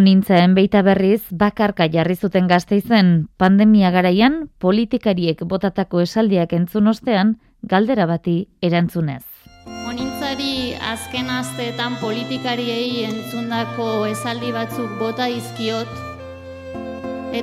Egon 0.01 0.07
nintzen 0.09 0.55
beita 0.57 0.81
berriz 0.81 1.21
bakarka 1.29 1.85
jarri 1.93 2.15
zuten 2.17 2.47
gazteizen 2.49 3.29
pandemia 3.37 3.91
garaian 3.93 4.49
politikariek 4.65 5.43
botatako 5.45 6.01
esaldiak 6.01 6.55
entzun 6.57 6.89
ostean 6.89 7.35
galdera 7.73 8.07
bati 8.09 8.49
erantzunez. 8.65 9.21
Onintzari 9.91 10.73
azken 10.93 11.29
asteetan 11.29 12.01
politikariei 12.01 13.05
entzundako 13.11 14.07
esaldi 14.15 14.55
batzuk 14.57 14.97
bota 15.03 15.29
dizkiot 15.29 15.93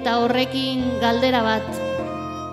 eta 0.01 0.17
horrekin 0.23 0.81
galdera 1.05 1.45
bat. 1.45 1.71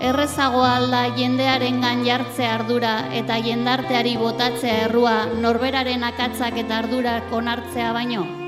Errezagoa 0.05 0.77
alda 0.85 1.07
jendearengan 1.17 2.05
jartze 2.05 2.45
ardura 2.45 3.09
eta 3.25 3.41
jendarteari 3.41 4.19
botatzea 4.21 4.81
errua 4.85 5.21
norberaren 5.41 6.05
akatzak 6.13 6.61
eta 6.69 6.85
ardurak 6.85 7.33
onartzea 7.33 7.93
baino. 7.97 8.44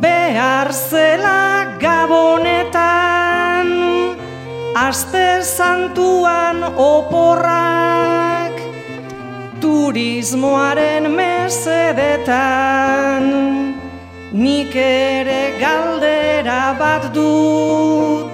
behar 0.02 0.68
zela 0.76 1.64
gabonetan. 1.80 3.68
Aste 4.76 5.40
santuan 5.42 6.64
oporrak 6.76 8.60
turismoaren 9.64 11.10
mesedetan 11.16 12.40
nik 14.32 14.76
ere 14.76 15.58
galdera 15.58 16.76
bat 16.78 17.12
dut 17.14 18.30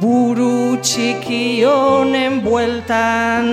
buru 0.00 0.76
txiki 0.84 1.64
honen 1.64 2.40
bueltan 2.44 3.46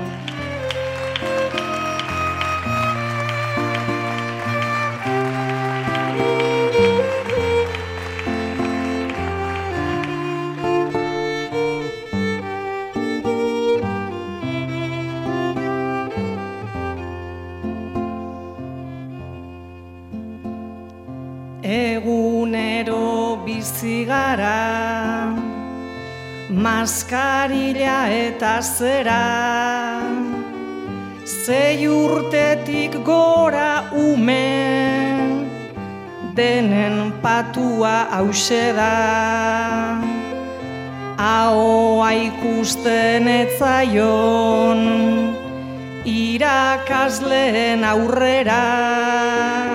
Egunero 21.62 23.44
bizi 23.44 24.06
gara 24.06 25.36
Maskarila 26.48 28.08
eta 28.08 28.62
zera. 28.62 30.00
Zei 31.24 31.86
urtetik 31.86 33.04
gora 33.04 33.92
ume 33.92 34.40
Denen 36.34 37.12
patua 37.20 38.08
hause 38.08 38.72
da. 38.72 40.00
Ahoa 41.20 42.08
ikusten 42.16 43.28
etzaion 43.28 44.80
Irakasleen 46.08 47.84
aurrera 47.84 49.69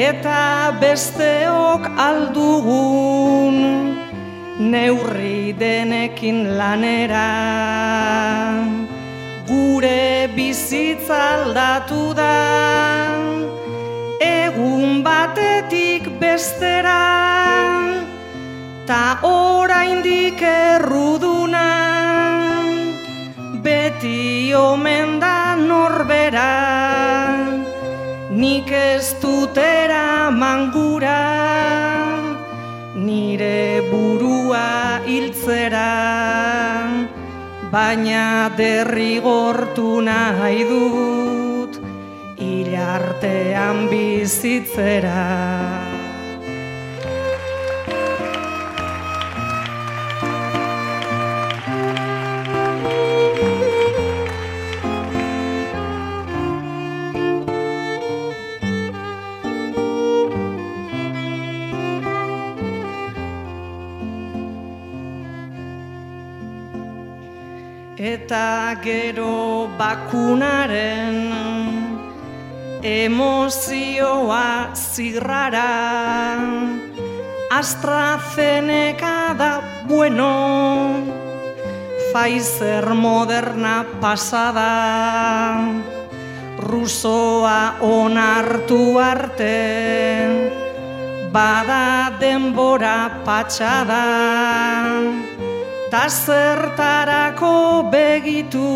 eta 0.00 0.72
besteok 0.80 1.84
aldugun 2.00 3.56
neurri 4.72 5.52
denekin 5.52 6.56
lanera. 6.58 7.28
Gure 9.48 10.30
bizitza 10.36 11.18
aldatu 11.34 12.14
da 12.16 12.36
egun 14.24 15.02
batetik 15.04 16.08
bestera. 16.22 17.02
Ta 18.88 19.04
oraindik 19.22 20.40
erruduna 20.40 21.68
beti 23.64 24.54
omen 24.56 25.20
da 25.20 25.36
norbera 25.68 27.29
nik 28.40 28.70
ez 28.72 29.20
dutera 29.20 30.30
mangura 30.32 31.20
nire 33.06 33.84
burua 33.90 35.04
hiltzera. 35.04 35.90
Baina 37.74 38.48
derrigortu 38.56 40.00
nahi 40.08 40.64
dut 40.72 41.76
hilartean 42.40 43.86
bizitzera 43.92 45.89
eta 68.00 68.80
gero 68.80 69.68
bakunaren 69.76 71.28
emozioa 72.80 74.72
zirrara. 74.72 76.40
AstraZeneca 77.52 79.36
da 79.36 79.60
bueno 79.84 81.04
Pfizer 82.12 82.94
moderna 82.94 83.84
pasada. 84.00 85.60
Rusoa 86.56 87.76
onartu 87.80 88.98
arte 88.98 90.58
Bada 91.32 92.16
denbora 92.20 93.22
patxada 93.24 95.29
Ta 95.90 96.06
zertarako 96.06 97.90
begitu 97.90 98.70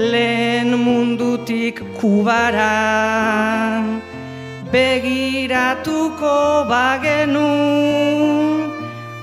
lehen 0.00 0.72
mundutik 0.80 1.84
kubara. 2.00 3.84
Begiratuko 4.72 6.64
bagenu 6.72 7.52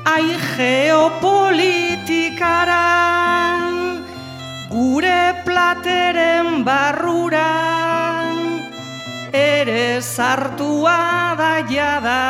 ai 0.06 0.38
geopolitikara. 0.54 2.86
Gure 4.70 5.34
plateren 5.42 6.62
barrura 6.62 7.58
ere 9.34 9.98
sartua 9.98 11.34
da 11.42 11.66
jada 11.74 12.22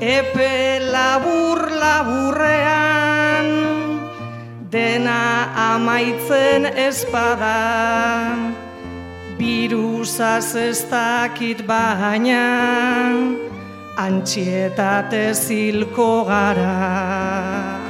epe 0.00 0.78
labur 0.92 1.58
laburrean 1.82 3.48
dena 4.70 5.50
amaitzen 5.74 6.66
espada 6.86 7.58
birusaz 9.38 10.54
ez 10.54 10.86
dakit 10.90 11.66
baina 11.66 12.46
antxietate 14.06 15.34
zilko 15.34 16.10
gara 16.30 17.87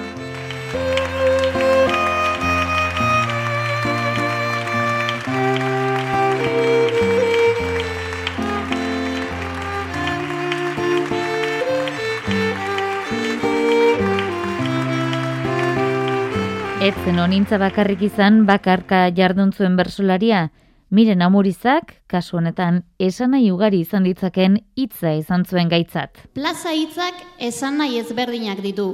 zen 16.97 17.19
onintza 17.21 17.59
bakarrik 17.61 18.01
izan 18.07 18.47
bakarka 18.49 19.11
jardun 19.13 19.51
zuen 19.53 19.75
bersolaria, 19.77 20.49
miren 20.89 21.21
amurizak, 21.21 21.93
kasu 22.09 22.39
honetan, 22.39 22.79
esan 22.99 23.35
nahi 23.35 23.51
ugari 23.53 23.83
izan 23.85 24.07
ditzaken 24.09 24.57
hitza 24.79 25.13
izan 25.19 25.45
zuen 25.45 25.69
gaitzat. 25.69 26.17
Plaza 26.33 26.73
hitzak 26.73 27.21
esan 27.45 27.77
nahi 27.83 27.99
ezberdinak 28.01 28.63
ditu. 28.65 28.89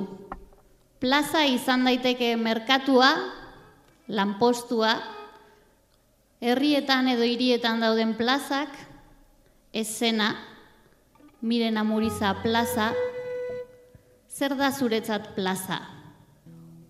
Plaza 0.99 1.45
izan 1.47 1.87
daiteke 1.87 2.35
merkatua, 2.37 3.13
lanpostua, 4.09 4.97
herrietan 6.41 7.15
edo 7.15 7.23
hirietan 7.23 7.79
dauden 7.85 8.17
plazak, 8.19 8.75
esena, 9.73 10.35
miren 11.43 11.79
amuriza 11.79 12.41
plaza, 12.43 12.91
zer 14.27 14.59
da 14.59 14.73
zuretzat 14.73 15.37
plaza? 15.37 15.94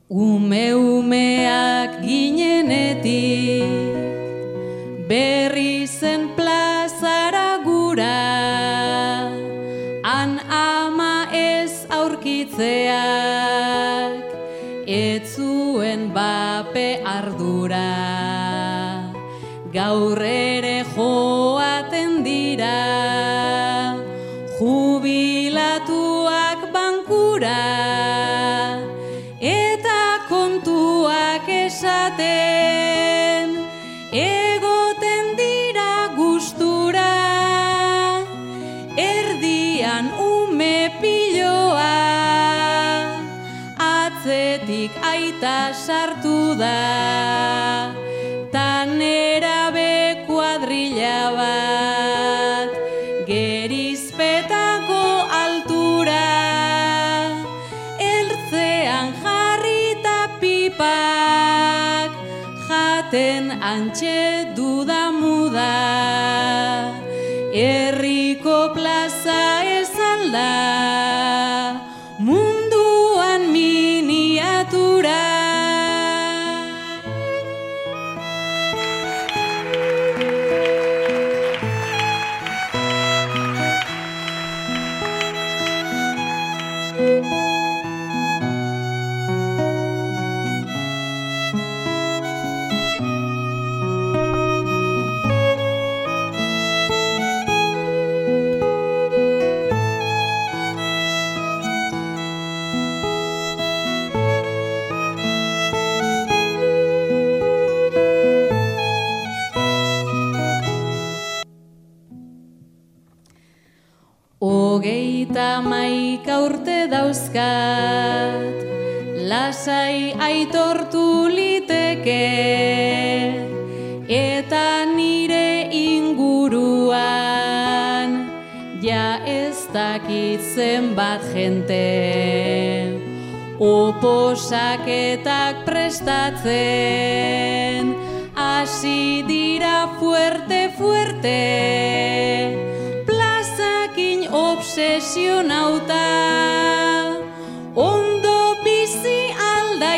Ume 0.05 0.77
umeak 0.77 2.05
ginenetik 2.05 3.65
berri 5.09 5.87
zen 5.89 6.29
plazara 6.37 7.65
gura. 7.65 9.33
Han 10.05 10.45
ama 10.45 11.25
ez 11.33 11.89
aurkitzeak 11.89 12.93
ez 14.85 15.25
zuen 15.25 16.13
bape 16.13 17.01
ardura. 17.01 17.89
Gaur 19.73 20.21
ere 20.21 20.85
joaten 20.93 22.21
dira 22.23 23.14
da 46.59 47.93
tan 48.53 49.01
erabe 49.03 50.25
kuadrilla 50.27 51.19
bat 51.39 52.71
gerizpetako 53.31 55.03
altura 55.43 56.29
ertzean 58.13 59.09
jarrita 59.23 60.19
pipak 60.41 62.11
jaten 62.69 63.45
antxe 63.73 64.21
duda 64.57 65.03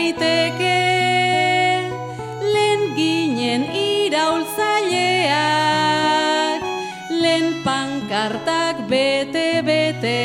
aldaiteke 0.06 0.78
lehen 2.52 2.82
ginen 2.94 3.62
iraultzaileak 3.74 6.62
lehen 7.10 7.62
pankartak 7.64 8.76
bete-bete. 8.90 10.22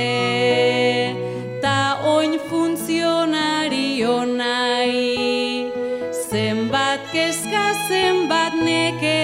Ta 1.62 1.98
oin 2.04 2.40
funtzionario 2.50 4.26
nahi 4.26 5.72
zenbat 6.30 7.00
kezka 7.14 7.74
zenbat 7.88 8.54
neke. 8.54 9.24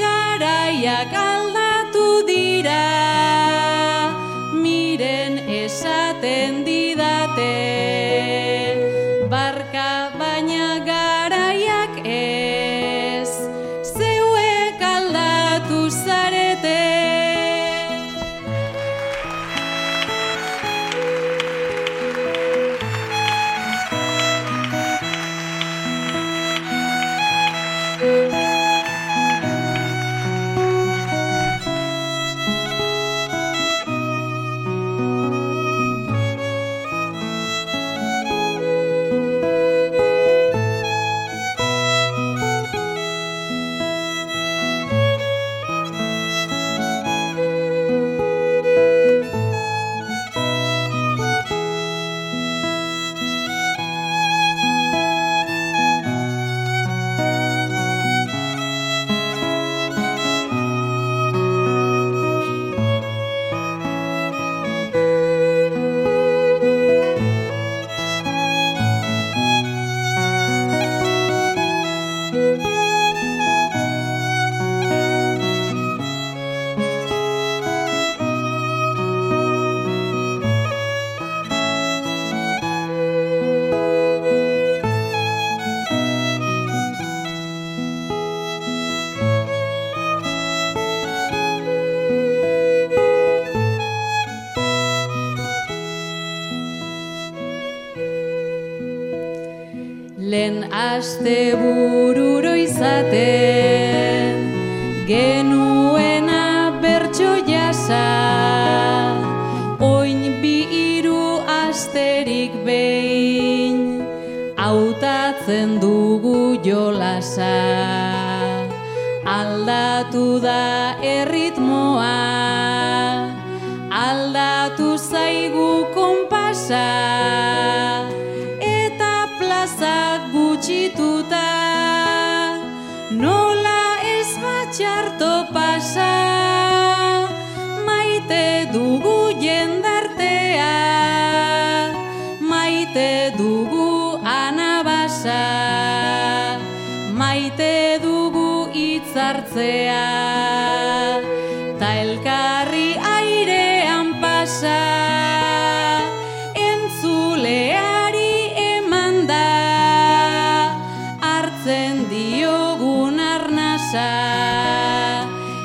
Garaiak 0.00 1.14
aldatu 1.14 2.26
dira 2.26 3.01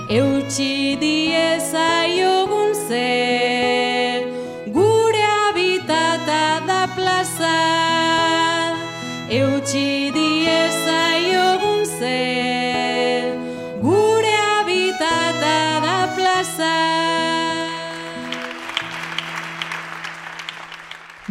eu 0.09 0.41
te 0.47 0.95
digo. 0.95 1.26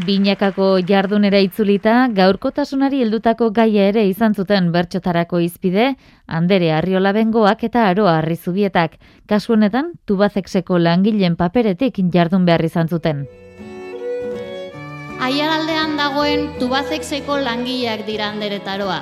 Binakako 0.07 0.67
jardunera 0.87 1.41
itzulita, 1.43 1.93
gaurkotasunari 2.15 3.01
heldutako 3.03 3.49
gaia 3.51 3.89
ere 3.91 4.05
izan 4.07 4.37
zuten 4.39 4.69
bertxotarako 4.71 5.41
izpide, 5.43 5.87
Andere 6.27 6.69
Arriola 6.77 7.11
Bengoak 7.17 7.65
eta 7.67 7.89
Aroa 7.89 8.13
Arrizubietak, 8.21 8.95
kasu 9.27 9.57
honetan 9.57 9.89
Tubazexeko 10.07 10.79
langileen 10.79 11.35
paperetik 11.35 11.99
jardun 12.15 12.47
behar 12.47 12.63
izan 12.69 12.87
zuten. 12.87 13.25
Aiaraldean 15.27 15.97
dagoen 15.99 16.53
Tubazexeko 16.61 17.41
langileak 17.43 18.05
dira 18.07 18.29
anderetaroa. 18.31 19.01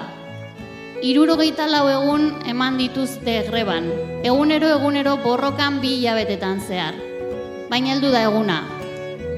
Irurogeita 1.04 1.66
lau 1.68 1.84
egun 1.92 2.30
eman 2.48 2.78
dituzte 2.80 3.42
greban, 3.50 3.90
egunero 4.22 4.72
egunero 4.78 5.18
borrokan 5.26 5.82
bi 5.84 5.98
hilabetetan 5.98 6.64
zehar. 6.64 6.96
Baina 7.68 7.92
heldu 7.92 8.14
da 8.14 8.24
eguna, 8.30 8.62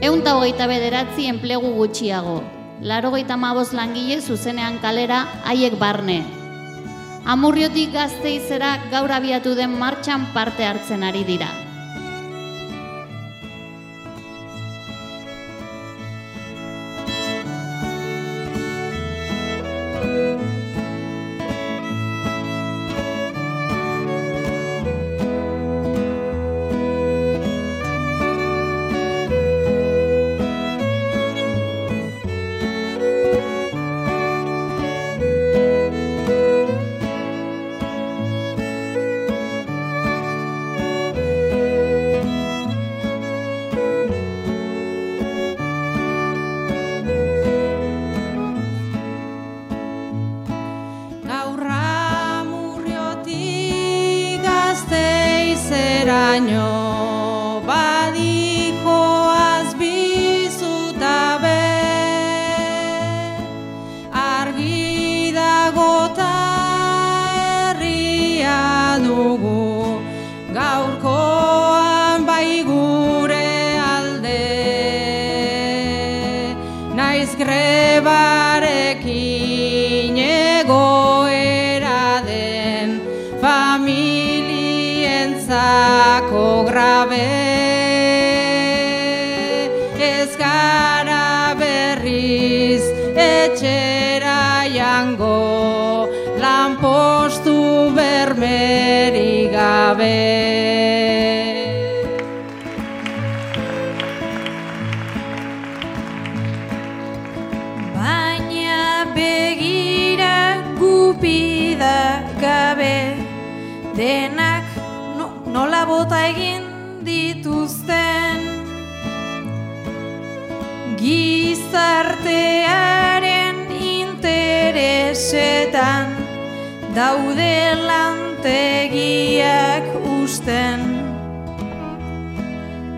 Eunta 0.03 0.35
hogeita 0.37 0.67
bederatzi 0.69 1.25
enplegu 1.25 1.71
gutxiago. 1.73 2.43
Laro 2.85 3.11
geita 3.15 3.39
maboz 3.41 3.73
langile 3.73 4.21
zuzenean 4.21 4.77
kalera 4.83 5.23
haiek 5.49 5.79
barne. 5.81 6.19
Amurriotik 7.25 7.95
gazteizera 7.95 8.75
gaur 8.93 9.11
abiatu 9.11 9.55
den 9.57 9.73
martxan 9.81 10.29
parte 10.35 10.69
hartzen 10.69 11.03
ari 11.03 11.25
dira. 11.25 11.49
Gaur 20.03 20.56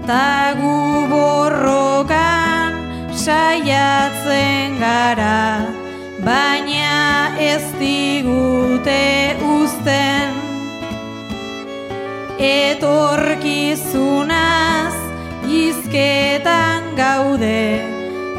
Tagu 0.09 1.05
borrokan 1.13 2.73
saiatzen 3.13 4.81
gara 4.81 5.69
Baina 6.25 7.37
ez 7.37 7.69
digute 7.77 9.37
uzten. 9.45 10.33
Etorkizunaz 12.41 14.97
izketan 15.45 16.97
gaude 16.97 17.85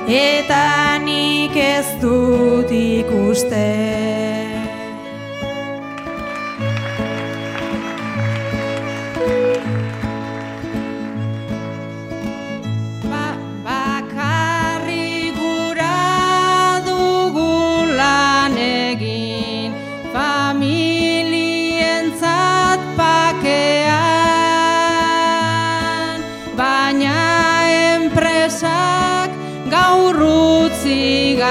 Eta 0.10 0.98
nik 1.06 1.54
ez 1.54 1.86
dut 2.02 2.74
ikusten 2.74 4.09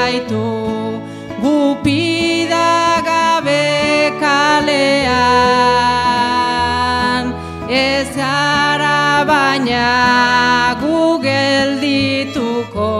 gaitu 0.09 0.49
gupida 1.43 2.69
gabe 3.09 3.65
kalean 4.23 4.89
ez 7.81 8.09
gara 8.17 9.03
baina 9.31 9.91
gu 10.81 11.03
geldituko 11.29 12.91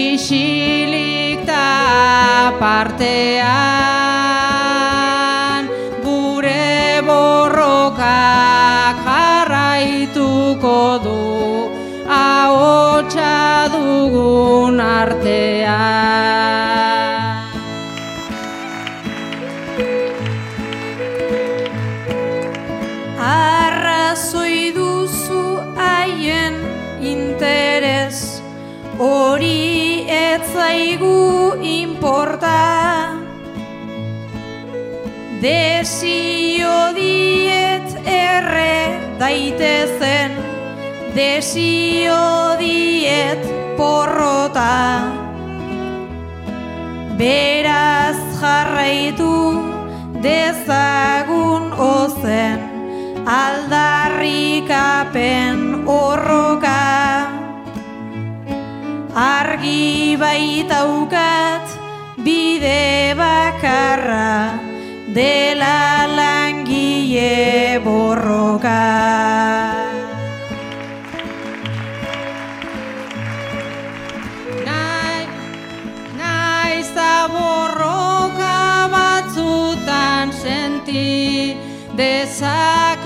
isilik 0.00 1.44
ta 1.52 1.68
partean. 2.62 3.97
Interes 27.08 28.42
Hori 28.98 30.02
etzaigu 30.10 31.54
inporta. 31.62 33.14
Desio 35.38 36.72
diet 36.96 37.94
erre 38.02 38.98
daitezen 39.20 40.34
Desio 41.14 42.58
diet 42.58 43.46
porrota. 43.78 44.74
Beraz 47.22 48.18
jarraitu 48.40 49.36
dezagun 50.26 51.70
ozen 51.78 52.67
aldarrikapen 53.28 55.84
horroka 55.84 57.28
argi 59.12 60.16
baitaukat 60.16 61.68
bide 62.24 63.12
bakarra 63.20 64.56
dela 65.12 66.08
langile 66.16 67.76
borroka. 67.84 68.88
Borroka 77.28 78.88
batzutan 78.88 80.32
senti 80.32 81.52
dezakegun 81.98 82.97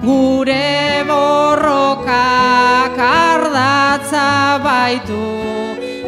Gure 0.03 1.05
borrokak 1.09 2.99
ardatza 2.99 4.29
baitu 4.65 5.25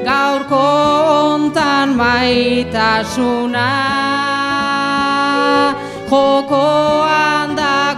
gaurko 0.05 0.66
hontan 1.11 1.89
maitasuna. 1.97 3.68
Jokoan 6.09 7.47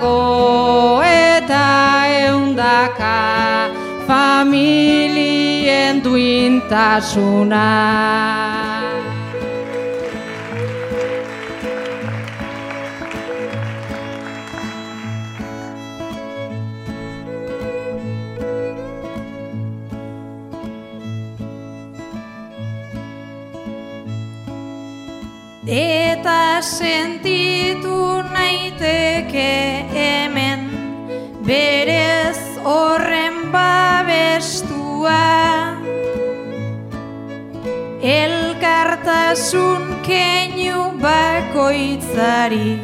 dago 0.01 1.03
eta 1.05 2.07
eundaka 2.24 3.68
familien 4.07 6.03
duintasuna. 6.03 7.66
Eta 25.72 26.39
sentitu 26.62 28.22
naiteke 28.34 29.84
hemen 29.94 30.61
berez 31.44 32.40
horren 32.64 33.52
babestua. 33.52 35.26
Elkartasun 38.00 40.00
keinu 40.06 40.96
bakoitzari 41.02 42.78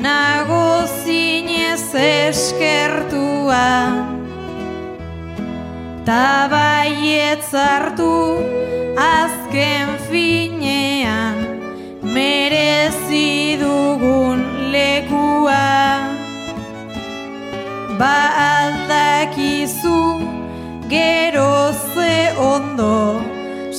nago 0.00 0.88
zinez 1.04 1.92
eskertua 1.94 3.68
Tabaietz 6.08 7.52
hartu 7.52 8.40
azken 8.96 9.92
finean 10.08 11.39
merezi 12.14 13.56
dugun 13.60 14.40
lekua. 14.72 15.66
Ba 17.98 18.18
aldakizu 18.52 20.00
gero 20.88 21.72
ze 21.94 22.16
ondo 22.52 23.20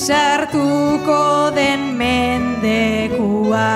sartuko 0.04 1.50
den 1.54 1.82
mendekua 2.00 3.70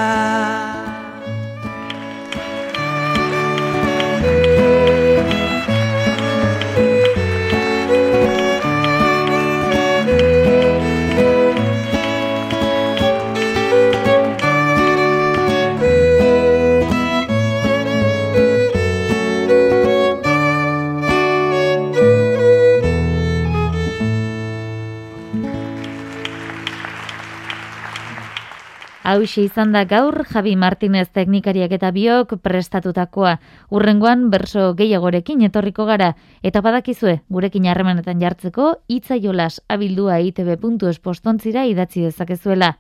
Hauxe 29.06 29.44
izan 29.46 29.70
da 29.70 29.84
gaur 29.86 30.24
Javi 30.26 30.56
Martinez 30.58 31.04
teknikariak 31.14 31.70
eta 31.76 31.92
biok 31.94 32.32
prestatutakoa. 32.42 33.36
Urrengoan 33.70 34.24
berso 34.32 34.72
gehiagorekin 34.80 35.44
etorriko 35.46 35.86
gara 35.86 36.08
eta 36.42 36.62
badakizue 36.66 37.20
gurekin 37.30 37.68
harremanetan 37.70 38.18
jartzeko 38.18 38.72
hitza 38.90 39.20
jolas 39.22 39.60
abildua 39.68 40.18
itb.espostontzira 40.26 41.68
idatzi 41.70 42.02
dezakezuela. 42.08 42.72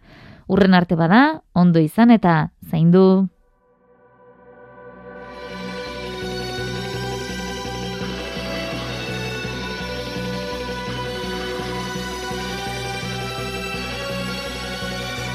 Urren 0.50 0.74
arte 0.74 0.98
bada, 0.98 1.22
ondo 1.54 1.78
izan 1.78 2.10
eta 2.10 2.36
zaindu. 2.70 3.06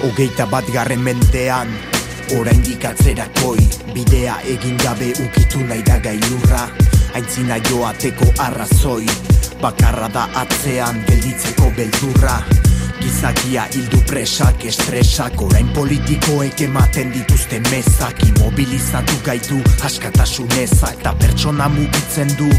Hogeita 0.02 0.48
bat 0.50 0.66
garren 0.74 1.04
mendean 1.06 1.70
Oraindik 2.34 2.86
atzerakoi 2.90 3.62
Bidea 3.94 4.40
egin 4.50 4.80
gabe 4.82 5.12
ukitu 5.22 5.62
nahi 5.70 5.84
da 5.86 6.00
gailurra 6.02 6.64
Aintzina 7.14 7.60
joateko 7.70 8.32
arrazoi 8.48 9.06
Bakarra 9.62 10.10
da 10.10 10.26
atzean 10.42 11.04
gelditzeko 11.06 11.70
beldurra 11.78 12.40
Gizakia 13.02 13.66
hildu 13.74 14.02
presak, 14.08 14.66
estresak 14.66 15.42
Orain 15.42 15.70
politikoek 15.74 16.62
ematen 16.68 17.12
dituzte 17.14 17.60
mezak 17.70 18.22
Imobilizatu 18.28 19.18
gaitu 19.26 19.60
askatasunezak 19.86 21.02
Ta 21.04 21.16
pertsona 21.18 21.70
mugitzen 21.70 22.32
du 22.38 22.50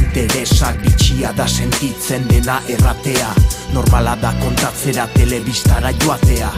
interesak 0.00 0.80
Bitxia 0.82 1.32
da 1.36 1.46
sentitzen 1.48 2.26
dena 2.30 2.60
erratea 2.68 3.30
Normala 3.74 4.16
da 4.22 4.34
kontatzera 4.42 5.06
telebistara 5.14 5.94
joatea 6.02 6.50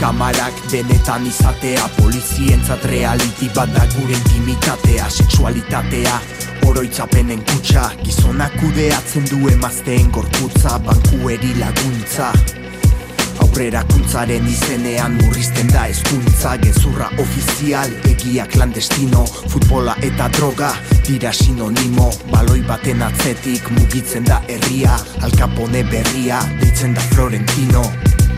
Kamarak 0.00 0.54
denetan 0.70 1.26
izatea 1.26 1.88
Polizientzat 1.96 2.84
reality 2.84 3.48
bat 3.54 3.70
da 3.74 3.86
gure 3.94 4.16
intimitatea 4.16 5.10
Sexualitatea 5.10 6.18
oroitzapenen 6.66 7.44
kutsa 7.44 7.90
Gizonak 8.02 8.56
kudeatzen 8.60 9.26
du 9.30 9.48
emazteen 9.48 10.10
gorputza 10.10 10.78
Bankueri 10.78 11.54
laguntza. 11.58 12.32
Aurrerakuntzaren 13.44 14.46
izenean 14.50 15.18
murrizten 15.20 15.70
da 15.72 15.86
hezkuntza 15.90 16.56
gezurra 16.62 17.10
ofizial 17.22 17.90
egia 18.10 18.46
clandestino 18.50 19.24
futbola 19.52 19.96
eta 20.06 20.28
droga 20.38 20.72
dira 21.06 21.32
sinonimo 21.32 22.10
baloi 22.32 22.62
baten 22.66 23.02
atzetik 23.02 23.70
mugitzen 23.78 24.26
da 24.30 24.42
herria 24.48 24.98
alkapone 25.22 25.84
berria 25.90 26.42
deitzen 26.60 26.94
da 26.94 27.08
Florentino 27.14 27.84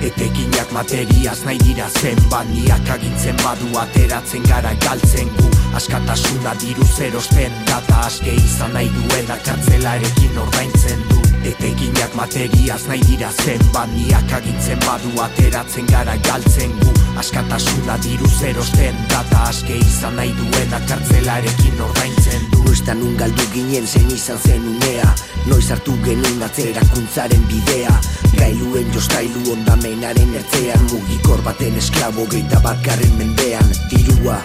Etekinak 0.03 0.73
materiaz 0.73 1.41
nahi 1.45 1.59
dira 1.65 1.89
zen 2.01 2.19
baniak 2.31 2.89
agintzen 2.95 3.37
badu 3.43 3.69
ateratzen 3.81 4.43
gara 4.49 4.75
galtzen 4.85 5.31
gu. 5.37 5.49
Askatasuna 5.77 6.53
diru 6.61 6.85
zerosten 6.97 7.53
data 7.67 8.03
aske 8.07 8.35
izan 8.35 8.73
nahi 8.77 8.91
duena 8.97 9.39
kartzelarekin 9.47 10.39
ordaintzen 10.45 11.01
du. 11.09 11.23
Etekinak 11.49 12.15
materiaz 12.19 12.83
nahi 12.89 13.01
dira 13.09 13.31
zen 13.45 13.65
baniak 13.73 14.37
agintzen 14.41 14.79
badu 14.85 15.15
ateratzen 15.29 15.89
gara 15.93 16.17
galtzen 16.29 16.77
gu. 16.83 16.93
Askatasuna 17.17 17.97
diru 18.05 18.29
zerosten 18.41 19.01
data 19.09 19.49
aske 19.49 19.81
izan 19.81 20.21
nahi 20.21 20.37
duena 20.37 20.81
kartzelarekin 20.89 21.83
ordaintzen 21.89 22.51
du 22.53 22.56
Noiztan 22.77 23.03
un 23.03 23.17
galdu 23.17 23.45
ginen 23.55 23.87
zen 23.89 24.11
izan 24.13 24.37
zen 24.37 24.65
unea 24.69 25.07
Noiz 25.49 25.71
hartu 25.73 25.95
genuen 26.05 26.43
atzerakuntzaren 26.45 27.47
bidea. 27.49 27.95
Gailuen 28.37 28.91
jostailu 28.93 29.47
ondamenaren 29.55 30.35
ertzean 30.37 30.85
Mugikor 30.91 31.41
baten 31.47 31.79
esklabo 31.81 32.27
geita 32.29 32.61
batkarren 32.61 33.17
mendean. 33.17 33.73
Dirua, 33.89 34.37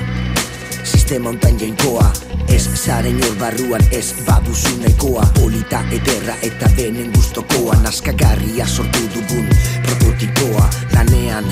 sistema 0.86 1.34
ontan 1.34 1.60
jainkoa. 1.60 2.08
Ez 2.48 2.64
zaren 2.80 3.20
hor 3.20 3.36
barruan 3.44 3.84
ez 3.92 4.14
baduzu 4.24 4.78
nahikoa. 4.80 5.28
Polita 5.36 5.84
ederra 5.92 6.40
eta 6.40 6.72
benen 6.80 7.12
guztokoa 7.12 7.82
Naskagarria 7.84 8.64
sortu 8.64 9.10
dugun 9.12 9.52
prototipoa 9.84 10.70
Lanean, 10.96 11.52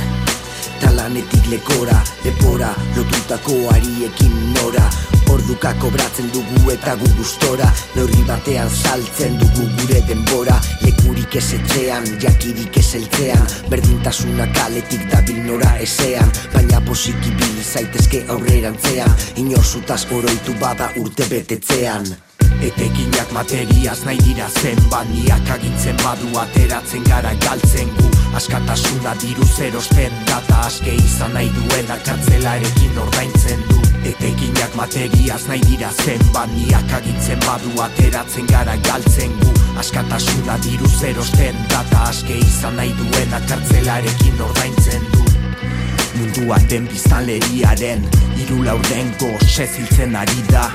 talanetik 0.80 1.48
lekora 1.50 2.00
Lepora, 2.24 2.76
lotutako 2.96 3.54
ariekin 3.72 4.54
nora. 4.54 4.90
Orduka 5.30 5.72
kobratzen 5.80 6.28
dugu 6.34 6.72
eta 6.74 6.96
gu 7.00 7.08
gustora. 7.16 7.70
Neurri 7.96 8.24
batean 8.28 8.70
saltzen 8.70 9.38
dugu 9.40 9.68
gure 9.80 10.02
denbora. 10.10 10.60
Lekurik 10.84 11.40
ez 11.40 11.48
etxean, 11.56 12.08
jakirik 12.20 12.78
ez 12.82 12.88
eltzean. 13.00 13.46
Berdintasuna 13.72 14.50
kaletik 14.58 15.06
dabil 15.14 15.44
nora 15.48 15.76
ezean 15.80 16.32
Baina 16.54 16.82
posiki 16.86 17.32
bil 17.40 17.62
zaitezke 17.64 18.26
aurrerantzean. 18.28 19.14
Inorzutaz 19.38 20.04
oroitu 20.12 20.58
bada 20.60 20.92
urte 21.00 21.30
betetzean 21.30 22.10
Etekinak 22.62 23.32
materiaz 23.32 24.02
nahi 24.06 24.20
dira 24.26 24.48
zen 24.62 24.80
baniak 24.92 25.50
agintzen 25.56 25.98
badu 26.04 26.30
ateratzen 26.42 27.04
gara 27.08 27.34
galtzen 27.46 27.92
gu. 27.98 28.10
Askatasuna 28.36 29.14
diru 29.22 29.46
zerosten 29.46 30.18
data 30.28 30.64
aske 30.66 30.96
izan 30.96 31.34
nahi 31.34 31.52
duena 31.56 31.98
kartzelarekin 32.06 33.00
ordaintzen 33.06 33.64
du. 33.70 33.80
Etekinak 34.12 34.76
materiaz 34.76 35.46
nahi 35.48 35.62
dira 35.70 35.94
zen 36.04 36.26
baniak 36.34 36.98
agintzen 37.00 37.40
badu 37.46 37.72
ateratzen 37.86 38.52
gara 38.52 38.76
galtzen 38.90 39.40
gu. 39.40 39.54
Askatasuna 39.80 40.58
diru 40.66 40.92
zerosten 41.00 41.64
data 41.70 42.04
aske 42.10 42.42
izan 42.44 42.76
nahi 42.76 42.94
duena 43.00 43.40
kartzelarekin 43.48 44.46
ordaintzen 44.50 45.10
du 45.14 45.19
Munduan 46.18 46.70
den 46.70 46.88
biztanleriaren 46.88 48.06
Iru 48.40 48.64
laurdengo 48.64 49.34
seziltzen 49.48 50.16
ari 50.16 50.44
da. 50.50 50.70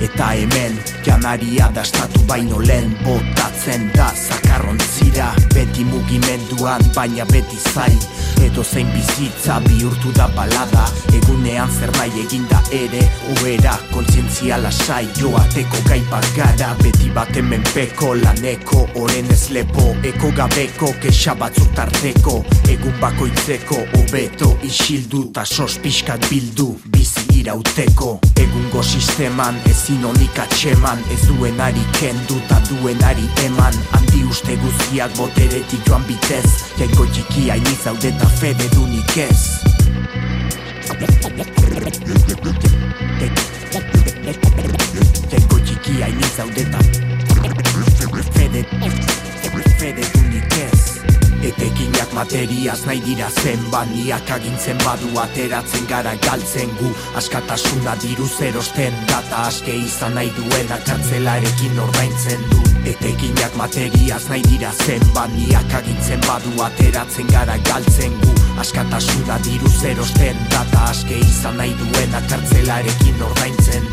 Eta 0.00 0.30
hemen 0.32 0.78
janaria 1.04 1.68
dastatu 1.76 2.22
baino 2.28 2.58
lehen 2.58 2.94
Botatzen 3.04 3.90
da. 3.94 4.08
Zakarrontzira 4.16 5.34
Beti 5.54 5.84
mugimenduan 5.84 6.82
baina 6.94 7.26
beti 7.28 7.58
zai. 7.74 7.92
Edo 8.40 8.64
zein 8.64 8.88
bizitza 8.94 9.58
bihurtu 9.66 10.12
da 10.16 10.28
balada 10.36 10.86
Egunean 11.12 11.68
zer 11.70 11.92
nahi 11.98 12.24
eginda 12.24 12.62
ere. 12.72 13.02
Oera 13.34 13.76
kontzientzia 13.92 14.56
lasai 14.62 15.06
joateko 15.18 15.82
gai 15.88 16.00
gara. 16.36 16.74
Beti 16.82 17.10
baten 17.14 17.44
menpeko 17.44 18.14
laneko 18.14 18.88
Oren 18.94 19.30
ez 19.30 19.50
lepo 19.50 19.94
eko 20.02 20.32
gabeko 20.32 20.94
Kexa 21.02 21.34
batzuk 21.34 21.74
tarteko. 21.74 22.44
Egun 22.68 22.96
bakoitzeko 23.00 23.84
hobeto 23.92 24.56
isildu 24.80 25.32
Ta 25.32 25.44
sos 25.44 25.78
pixkat 25.78 26.26
bildu. 26.30 26.76
Bizi 26.92 27.22
irauteko 27.40 28.18
Egungo 28.40 28.82
sisteman 28.82 29.56
ezin 29.70 30.04
honik 30.04 30.38
atxeman 30.38 30.98
Ez 31.12 31.20
duenari 31.28 31.84
kendu 31.98 32.40
ta 32.48 32.60
duenari 32.68 33.26
eman. 33.44 33.74
Handi 33.92 34.24
uste 34.24 34.56
guztiak 34.56 35.16
boteretik 35.16 35.86
joan 35.86 36.04
bitez. 36.08 36.48
Jainko 36.78 37.06
txiki 37.12 37.48
hain 37.50 37.66
izaudeta 37.72 38.28
fede 38.40 38.68
dunik 38.74 39.16
ez. 39.16 39.40
Jainko 45.30 45.58
txiki 45.64 46.02
hain 46.02 46.20
izaudeta 46.28 46.80
fede, 48.34 48.64
fede 49.78 50.04
dunik 50.14 50.58
ez 50.64 50.79
Etekinak 51.50 52.12
materiaz 52.14 52.84
nahi 52.86 53.00
dira 53.02 53.26
zen 53.42 53.62
baniak 53.72 54.28
agintzen 54.30 54.78
badu 54.84 55.08
ateratzen 55.18 55.86
gara 55.90 56.12
galtzen 56.26 56.70
gu. 56.78 56.90
Askatasuna 57.18 57.96
diru 58.04 58.28
zerosten 58.28 58.94
data 59.10 59.46
aske 59.48 59.74
izan 59.74 60.14
nahi 60.14 60.30
duena 60.36 60.78
kartzelarekin 60.86 61.80
ordaintzen 61.86 62.46
du. 62.52 62.62
Etekinak 62.92 63.56
materiaz 63.58 64.22
nahi 64.30 64.44
dira 64.46 64.70
zen 64.86 65.02
baniak 65.16 65.74
agintzen 65.80 66.22
badu 66.28 66.54
ateratzen 66.68 67.34
gara 67.34 67.58
galtzen 67.70 68.14
gu. 68.22 68.36
Askatasuna 68.62 69.40
diru 69.48 69.74
zerosten 69.80 70.38
data 70.54 70.86
aske 70.92 71.18
izan 71.18 71.58
nahi 71.58 71.74
duena 71.82 72.22
kartzelarekin 72.30 73.26
ordaintzen 73.30 73.89